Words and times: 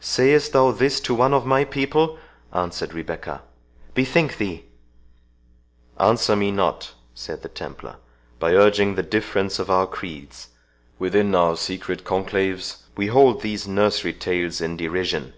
"Sayest 0.00 0.52
thou 0.54 0.72
this 0.72 0.98
to 1.02 1.14
one 1.14 1.32
of 1.32 1.46
my 1.46 1.62
people?" 1.64 2.18
answered 2.52 2.92
Rebecca. 2.92 3.42
"Bethink 3.94 4.36
thee—" 4.36 4.64
"Answer 6.00 6.34
me 6.34 6.50
not," 6.50 6.94
said 7.14 7.42
the 7.42 7.48
Templar, 7.48 7.98
"by 8.40 8.54
urging 8.54 8.96
the 8.96 9.04
difference 9.04 9.60
of 9.60 9.70
our 9.70 9.86
creeds; 9.86 10.48
within 10.98 11.32
our 11.32 11.56
secret 11.56 12.02
conclaves 12.02 12.82
we 12.96 13.06
hold 13.06 13.40
these 13.42 13.68
nursery 13.68 14.14
tales 14.14 14.60
in 14.60 14.76
derision. 14.76 15.32